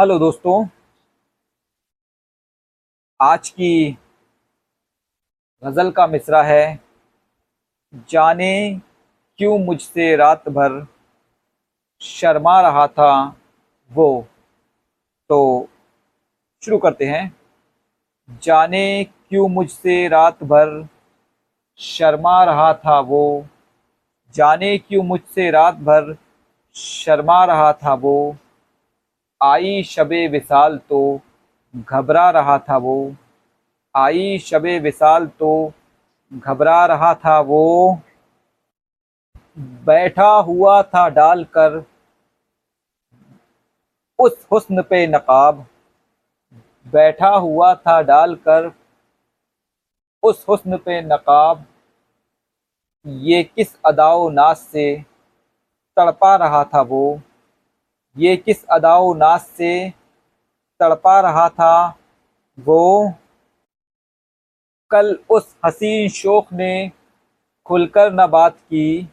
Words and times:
Hello 0.00 0.18
दोस्तों, 0.18 0.66
आज 3.20 3.48
की 3.50 3.98
गज़ल 5.64 5.90
का 5.90 6.06
मिसरा 6.06 6.42
है, 6.42 6.80
जाने 7.94 8.80
क्यों 9.38 9.58
मुझसे 9.58 10.16
रात 10.16 10.48
भर 10.48 10.86
शर्मा 12.00 12.60
रहा 12.60 12.86
था 12.86 13.36
वो। 13.92 14.26
तो 15.28 15.68
शुरू 16.64 16.78
करते 16.78 17.04
हैं। 17.04 17.36
जाने 18.42 19.04
क्यों 19.04 19.48
मुझसे 19.48 20.08
रात 20.08 20.44
भर 20.44 20.88
शर्मा 21.76 22.44
रहा 22.44 22.74
था 22.74 23.00
वो। 23.00 23.46
जाने 24.34 24.78
क्यों 24.78 25.02
मुझसे 25.02 25.50
रात 25.50 25.74
भर 25.74 26.16
शर्मा 26.74 27.44
रहा 27.44 27.72
था 27.72 27.94
वो। 27.94 28.36
आई 29.42 29.82
शब 29.82 30.08
विसाल 30.30 30.78
तो 30.88 31.20
घबरा 31.76 32.30
रहा 32.30 32.58
था 32.58 32.76
वो। 32.76 33.14
आई 33.94 34.38
शब 34.38 34.66
विसाल 34.82 35.26
तो 35.38 35.72
घबरा 36.32 36.84
रहा 36.86 37.12
था 37.14 37.38
वो। 37.40 37.98
बैठा 39.58 40.28
हुआ 40.28 40.82
था 40.82 41.08
डालकर 41.08 41.84
उस 44.18 44.46
हुस्न 44.52 44.82
पे 44.82 45.06
नकाब। 45.06 45.66
बैठा 46.86 47.28
हुआ 47.28 47.74
था 47.74 48.00
डालकर 48.02 48.70
उस 50.22 50.44
हुस्न 50.48 50.76
पे 50.76 51.00
नकाब। 51.02 51.64
ये 53.06 53.42
किस 53.44 53.76
अदाओ 53.84 54.28
नास 54.30 54.60
से 54.72 55.04
तड़पा 55.96 56.34
रहा 56.36 56.64
था 56.64 56.80
वो? 56.82 57.20
ये 58.18 58.36
किस 58.36 58.64
अदाओ 58.64 59.14
नास 59.14 59.46
से 59.46 59.90
तड़पा 60.80 61.20
रहा 61.20 61.48
था? 61.48 61.98
वो 62.60 63.12
कल 64.90 65.18
उस 65.30 65.56
हसीन 65.64 66.08
शोख 66.08 66.52
ने 66.52 66.90
खुलकर 67.66 68.12
न 68.12 68.26
बात 68.26 68.56
की। 68.56 69.08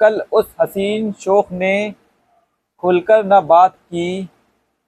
कल 0.00 0.20
उस 0.32 0.54
हसीन 0.60 1.12
शोख 1.12 1.52
ने 1.52 1.94
खुलकर 2.78 3.24
न 3.24 3.40
बात 3.40 3.74
की। 3.74 4.28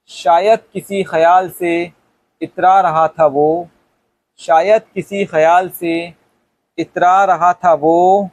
शायद 0.08 0.60
किसी 0.72 1.02
ख्याल 1.02 1.50
से 1.50 1.92
इतरा 2.42 2.80
रहा 2.80 3.08
था 3.08 3.26
वो। 3.26 3.68
शायद 4.38 4.82
किसी 4.94 5.24
ख्याल 5.24 5.68
से 5.68 6.14
इतरा 6.78 7.24
रहा 7.24 7.52
था 7.52 7.74
वो। 7.74 8.30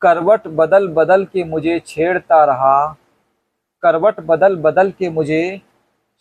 करवट 0.00 0.46
बदल 0.46 0.88
बदल 0.88 1.24
के 1.24 1.44
मुझे 1.44 1.80
छेड़ता 1.80 2.44
रहा। 2.44 2.96
करवट 3.86 4.20
बदल 4.26 4.56
बदल 4.60 4.90
के 4.90 5.08
मुझे 5.10 5.42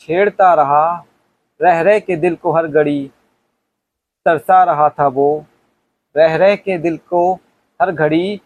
छेड़ता 0.02 0.53
रहा, 0.53 1.05
रह 1.59 1.81
रह 1.81 1.99
के 1.99 2.16
दिल 2.17 2.35
को 2.35 2.52
हर 2.52 2.67
घड़ी 2.67 3.11
तरसा 4.25 4.63
रहा 4.63 4.89
था 4.89 5.07
वो, 5.09 5.45
रह 6.16 6.35
रह 6.35 6.55
के 6.57 6.77
दिल 6.77 6.97
को 7.09 7.33
हर 7.80 7.91
घड़ी 7.91 8.41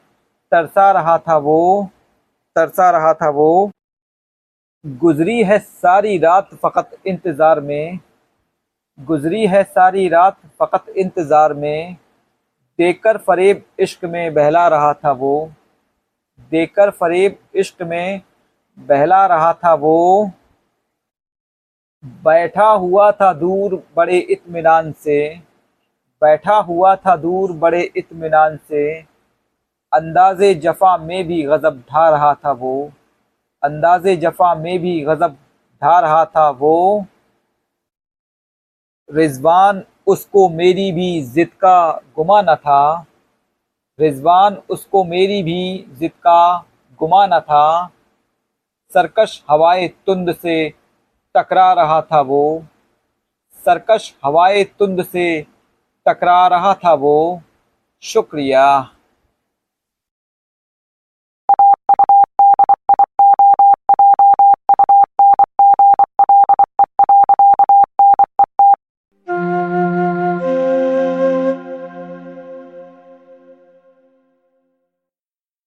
तरसा 0.52 0.92
रहा 0.92 1.17
था 1.17 1.38
वो, 1.39 1.89
तरसा 2.56 2.89
रहा 2.92 3.14
था 3.14 3.30
वो। 3.31 3.72
गुजरी 4.86 5.42
है 5.44 5.58
सारी 5.59 6.17
रात 6.17 6.54
फ़कत 6.56 6.92
इंतज़ार 7.08 7.59
में, 7.61 8.00
गुजरी 9.00 9.45
है 9.48 9.64
सारी 9.66 10.08
रात 10.09 10.38
फ़कत 10.59 10.89
इंतज़ार 10.98 11.54
में, 11.54 11.95
देकर 12.80 13.17
फरेब 13.17 13.64
इश्क 13.80 14.06
में 14.06 14.33
बहला 14.33 14.67
रहा 14.67 14.94
था 14.95 15.11
वो, 15.14 15.52
देकर 16.52 16.89
फरेब 16.92 17.38
इश्क 17.56 17.81
में 17.83 18.22
बहला 18.78 19.25
रहा 19.25 19.53
था 19.53 19.73
वो। 19.73 20.31
बैठा 22.23 22.66
हुआ 22.66 23.11
था 23.11 23.31
दूर 23.34 23.76
बड़े 23.95 24.17
इत्मीनान 24.17 24.92
से। 24.92 25.20
बैठा 26.21 26.55
हुआ 26.55 26.95
था 26.95 27.16
दूर 27.16 27.52
बड़े 27.54 27.82
इत्मीनान 27.98 28.58
से। 28.58 29.02
अंदाज़े 29.92 30.54
जफ़ा 30.55 30.98
में 30.98 31.27
भी 31.27 31.42
गज़ब 31.43 31.83
ढा 31.92 32.10
रहा 32.10 32.33
था 32.36 32.52
वो। 32.52 32.92
अंदाज़े 33.64 34.16
जफ़ा 34.16 34.54
में 34.55 34.80
भी 34.80 34.99
गज़ब 35.02 35.38
ढा 35.82 35.99
रहा 35.99 36.23
था 36.26 36.49
वो। 36.49 37.05
रिजवान 39.10 39.83
उसको 40.08 40.49
मेरी 40.49 40.92
भी 40.92 41.22
ज़िद 41.22 41.48
का 41.48 41.92
गुमा 42.16 42.42
न 42.42 42.55
था। 42.55 43.05
रिजवान 43.99 44.58
उसको 44.70 45.04
मेरी 45.04 45.42
भी 45.43 45.86
ज़िद 45.92 46.11
का 46.11 46.66
गुमा 46.99 47.26
न 47.26 47.39
था। 47.39 47.89
सरकश 48.94 49.44
हवाए 49.50 49.88
तुंद 49.88 50.36
से 50.36 50.73
टकरा 51.36 51.73
रहा 51.73 52.02
था 52.02 52.22
वो। 52.22 52.64
सरकश 53.66 54.16
हवाए 54.26 54.64
तुंद 54.64 55.04
से 55.04 55.45
टकरा 56.08 56.48
रहा 56.48 56.73
था 56.73 56.94
वो। 56.94 57.42
शुक्रिया। 58.02 58.89